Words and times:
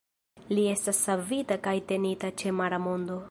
Li 0.55 0.63
estas 0.71 1.03
savita 1.09 1.59
kaj 1.69 1.75
tenita 1.93 2.35
ĉe 2.43 2.57
Mara 2.63 2.83
Mondo. 2.89 3.19